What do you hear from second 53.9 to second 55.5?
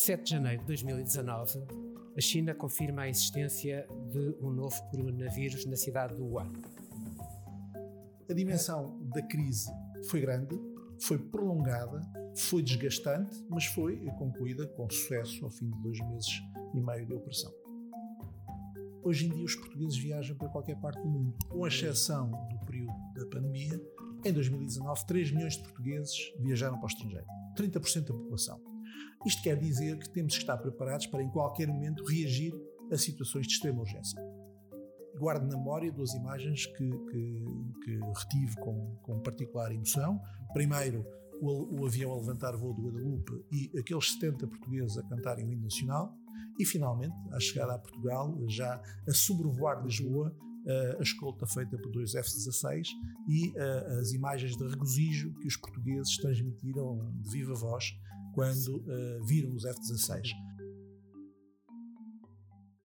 as imagens de regozijo que